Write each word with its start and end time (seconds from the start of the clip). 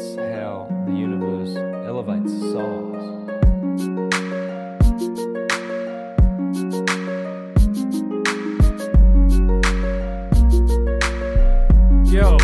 That's 0.00 0.16
how 0.16 0.66
the 0.86 0.92
universe 0.92 1.54
elevates 1.86 2.32
souls. 2.32 2.96
Yo. 12.10 12.38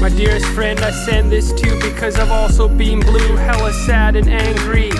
My 0.00 0.08
dearest 0.08 0.46
friend, 0.46 0.80
I 0.80 0.92
send 0.92 1.30
this 1.30 1.52
to 1.52 1.78
because 1.82 2.18
I've 2.18 2.30
also 2.30 2.66
been 2.66 3.00
blue, 3.00 3.36
hella 3.36 3.74
sad 3.74 4.16
and 4.16 4.30
angry. 4.30 4.90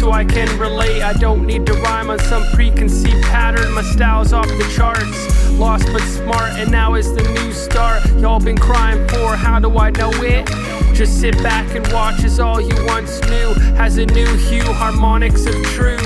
So 0.00 0.12
I 0.12 0.24
can 0.24 0.48
relate, 0.58 1.02
I 1.02 1.12
don't 1.12 1.44
need 1.44 1.66
to 1.66 1.74
rhyme 1.74 2.08
on 2.08 2.18
some 2.20 2.42
preconceived 2.54 3.22
pattern. 3.24 3.70
My 3.74 3.82
style's 3.82 4.32
off 4.32 4.48
the 4.48 4.72
charts, 4.74 5.50
lost 5.58 5.92
but 5.92 6.00
smart, 6.00 6.52
and 6.52 6.70
now 6.70 6.94
is 6.94 7.12
the 7.12 7.22
new 7.22 7.52
start. 7.52 8.02
Y'all 8.12 8.40
been 8.40 8.56
crying 8.56 9.06
for, 9.08 9.36
how 9.36 9.58
do 9.58 9.76
I 9.76 9.90
know 9.90 10.10
it? 10.22 10.46
Just 10.94 11.20
sit 11.20 11.36
back 11.42 11.74
and 11.74 11.86
watch 11.92 12.24
as 12.24 12.40
all 12.40 12.62
you 12.62 12.74
once 12.86 13.20
knew 13.28 13.52
has 13.76 13.98
a 13.98 14.06
new 14.06 14.36
hue, 14.38 14.62
harmonics 14.72 15.44
of 15.44 15.54
true 15.64 15.98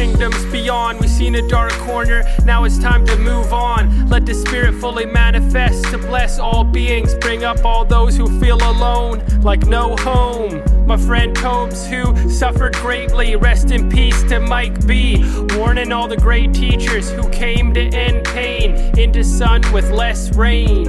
kingdoms 0.00 0.42
beyond. 0.46 0.98
We've 0.98 1.10
seen 1.10 1.34
a 1.34 1.46
dark 1.46 1.72
corner, 1.72 2.24
now 2.46 2.64
it's 2.64 2.78
time 2.78 3.04
to 3.04 3.18
move 3.18 3.52
on. 3.52 4.08
Let 4.08 4.24
the 4.24 4.32
spirit 4.32 4.74
fully 4.80 5.04
manifest 5.04 5.84
to 5.90 5.98
bless 5.98 6.38
all 6.38 6.64
beings. 6.64 7.14
Bring 7.16 7.44
up 7.44 7.66
all 7.66 7.84
those 7.84 8.16
who 8.16 8.40
feel 8.40 8.56
alone, 8.56 9.22
like 9.42 9.66
no 9.66 9.96
home. 9.96 10.62
My 10.86 10.96
friend 10.96 11.36
Tobes, 11.36 11.86
who 11.86 12.30
suffered 12.30 12.76
greatly, 12.76 13.36
rest 13.36 13.70
in 13.72 13.90
peace 13.90 14.22
to 14.30 14.40
Mike 14.40 14.86
B. 14.86 15.22
Warning 15.54 15.92
all 15.92 16.08
the 16.08 16.16
great 16.16 16.54
teachers 16.54 17.10
who 17.10 17.28
came 17.28 17.74
to 17.74 17.82
end 17.82 18.24
pain 18.24 18.98
into 18.98 19.22
sun 19.22 19.60
with 19.70 19.90
less 19.90 20.34
rain. 20.34 20.86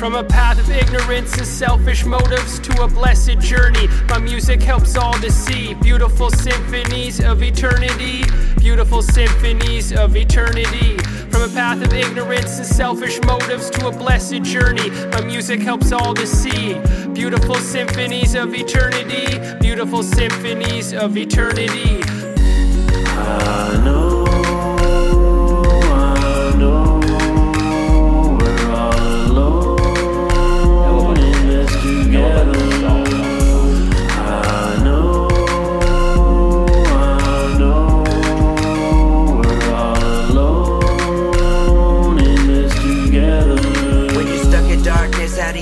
From 0.00 0.14
a 0.14 0.24
path 0.24 0.58
of 0.58 0.70
ignorance 0.70 1.36
and 1.36 1.46
selfish 1.46 2.06
motives 2.06 2.58
to 2.60 2.82
a 2.82 2.88
blessed 2.88 3.38
journey, 3.38 3.86
my 4.08 4.18
music 4.18 4.62
helps 4.62 4.96
all 4.96 5.12
to 5.12 5.30
see 5.30 5.74
beautiful 5.74 6.30
symphonies 6.30 7.20
of 7.20 7.42
eternity. 7.42 8.24
Beautiful 8.58 9.02
symphonies 9.02 9.92
of 9.92 10.16
eternity. 10.16 10.96
From 11.28 11.42
a 11.42 11.48
path 11.48 11.84
of 11.84 11.92
ignorance 11.92 12.56
and 12.56 12.66
selfish 12.66 13.20
motives 13.26 13.68
to 13.68 13.88
a 13.88 13.92
blessed 13.92 14.42
journey, 14.42 14.88
my 14.88 15.20
music 15.20 15.60
helps 15.60 15.92
all 15.92 16.14
to 16.14 16.26
see 16.26 16.80
beautiful 17.12 17.56
symphonies 17.56 18.34
of 18.34 18.54
eternity. 18.54 19.38
Beautiful 19.60 20.02
symphonies 20.02 20.94
of 20.94 21.18
eternity. 21.18 22.00
I 22.06 23.78
know, 23.84 24.19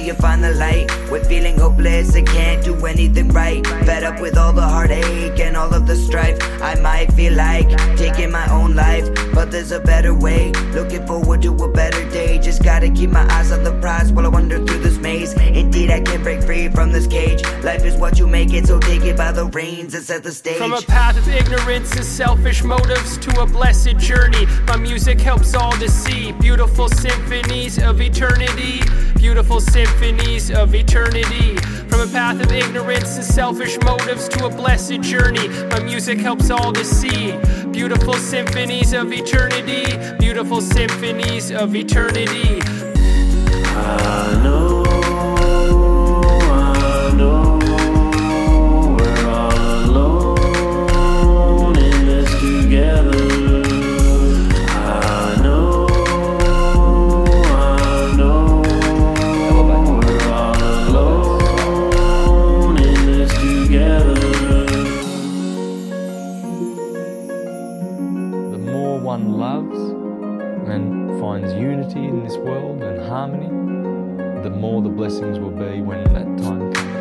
you 0.08 0.14
find 0.14 0.42
the 0.42 0.54
light? 0.54 0.90
When 1.10 1.22
feeling 1.24 1.58
hopeless 1.58 2.14
and 2.14 2.26
can't 2.26 2.64
do 2.64 2.74
anything 2.86 3.28
right. 3.28 3.64
Fed 3.84 4.04
up 4.04 4.20
with 4.20 4.38
all 4.38 4.54
the 4.54 4.62
heartache 4.62 5.38
and 5.38 5.56
all 5.56 5.72
of 5.74 5.86
the 5.86 5.96
strife. 5.96 6.38
I 6.62 6.74
might 6.76 7.12
feel 7.12 7.34
like 7.34 7.68
taking 7.96 8.30
my 8.30 8.50
own 8.50 8.74
life, 8.74 9.06
but 9.34 9.50
there's 9.50 9.70
a 9.70 9.80
better 9.80 10.14
way. 10.14 10.50
Looking 10.72 11.06
forward 11.06 11.42
to 11.42 11.52
a 11.52 11.68
better 11.68 12.08
day. 12.08 12.38
Just 12.38 12.62
gotta 12.62 12.88
keep 12.90 13.10
my 13.10 13.26
eyes 13.34 13.52
on 13.52 13.62
the 13.64 13.72
prize 13.80 14.10
while 14.10 14.34
I 14.34 14.40
maze. 14.40 14.67
Indeed, 16.19 16.30
I 16.30 16.36
break 16.36 16.42
free 16.42 16.69
from 16.69 16.92
this 16.92 17.06
cage. 17.06 17.42
Life 17.62 17.84
is 17.84 17.97
what 17.97 18.19
you 18.19 18.26
make 18.26 18.53
it, 18.53 18.66
so 18.66 18.78
take 18.78 19.03
it 19.03 19.16
by 19.16 19.32
the 19.32 19.47
reins 19.47 19.94
and 19.94 20.04
set 20.04 20.22
the 20.22 20.32
stage. 20.32 20.59
From 20.59 20.72
a 20.72 20.82
path 20.82 21.16
of 21.16 21.28
ignorance 21.28 21.94
and 21.94 22.04
selfish 22.04 22.62
motives 22.62 23.19
to 23.19 23.41
a 23.41 23.47
blessed 23.47 23.97
journey, 23.98 24.47
my 24.66 24.76
music 24.76 25.20
helps 25.20 25.54
all 25.54 25.72
to 25.72 25.88
see 25.88 26.32
beautiful 26.32 26.88
symphonies 26.88 27.78
of 27.78 28.00
eternity. 28.00 28.81
Beautiful 29.16 29.60
symphonies 29.60 30.50
of 30.50 30.75
eternity. 30.75 31.56
From 31.88 32.00
a 32.00 32.12
path 32.12 32.41
of 32.42 32.53
ignorance 32.53 33.16
and 33.16 33.25
selfish 33.25 33.78
motives 33.82 34.28
to 34.28 34.47
a 34.47 34.50
blessed 34.50 35.00
journey, 35.00 35.48
my 35.71 35.81
music 35.81 36.19
helps 36.19 36.50
all 36.50 36.72
to 36.72 36.84
see 36.84 37.37
beautiful 37.72 38.15
symphonies 38.15 38.92
of 38.92 39.12
eternity. 39.12 39.97
Beautiful 40.19 40.60
symphonies 40.60 41.50
of 41.50 41.75
eternity. 41.75 42.60
I 43.81 44.41
know, 44.42 44.78
one 69.08 69.38
loves 69.38 69.78
and 70.69 71.19
finds 71.19 71.54
unity 71.54 71.98
in 71.98 72.22
this 72.22 72.36
world 72.36 72.82
and 72.82 73.00
harmony, 73.08 73.48
the 74.42 74.50
more 74.50 74.82
the 74.82 74.88
blessings 74.91 75.38
will 75.38 75.50
be 75.50 75.80
when 75.80 76.04
that 76.12 76.26
time 76.44 76.70
comes. 76.74 76.98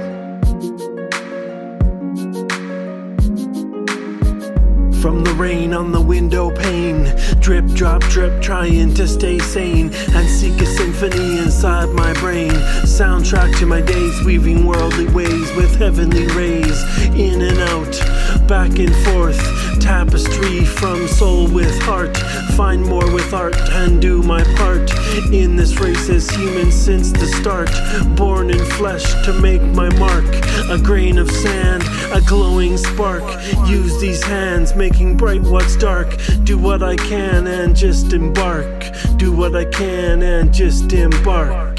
From 5.02 5.26
the 5.26 5.34
rain 5.34 5.74
on 5.74 5.92
the 5.92 6.00
window 6.00 6.50
pane, 6.50 7.14
drip, 7.42 7.66
drop, 7.74 8.02
drip, 8.04 8.42
trying 8.42 8.94
to 8.94 9.06
stay 9.06 9.38
sane 9.40 9.94
and 10.16 10.30
seek 10.30 10.62
a 10.62 10.66
symphony 10.66 11.40
inside 11.40 11.90
my 11.90 12.14
brain. 12.22 12.52
Soundtrack 12.86 13.60
to 13.60 13.66
my 13.66 13.82
days, 13.82 14.24
weaving 14.24 14.66
worldly 14.66 15.10
ways 15.10 15.54
with 15.58 15.76
heavenly 15.76 16.28
rays, 16.28 16.82
in 17.16 17.42
and 17.42 17.60
out, 17.60 18.48
back 18.48 18.80
and 18.80 18.96
forth. 19.04 19.67
Tapestry 19.80 20.66
from 20.66 21.08
soul 21.08 21.48
with 21.48 21.82
heart. 21.82 22.18
Find 22.56 22.86
more 22.86 23.12
with 23.14 23.34
art 23.34 23.56
and 23.72 24.02
do 24.02 24.22
my 24.22 24.44
part 24.56 24.92
in 25.32 25.56
this 25.56 25.80
race 25.80 26.10
as 26.10 26.30
human 26.30 26.72
since 26.72 27.12
the 27.12 27.26
start. 27.26 27.70
Born 28.16 28.50
in 28.50 28.64
flesh 28.66 29.04
to 29.26 29.34
make 29.34 29.62
my 29.62 29.90
mark. 29.98 30.26
A 30.70 30.78
grain 30.78 31.18
of 31.18 31.30
sand, 31.32 31.84
a 32.12 32.22
glowing 32.22 32.78
spark. 32.78 33.24
Use 33.68 34.00
these 34.02 34.24
hands, 34.24 34.76
making 34.76 35.18
bright 35.18 35.42
what's 35.42 35.76
dark. 35.76 36.16
Do 36.44 36.58
what 36.58 36.84
I 36.84 36.96
can 36.96 37.48
and 37.48 37.76
just 37.76 38.14
embark. 38.14 38.86
Do 39.18 39.32
what 39.32 39.56
I 39.56 39.66
can 39.66 40.22
and 40.22 40.54
just 40.54 40.92
embark. 40.94 41.78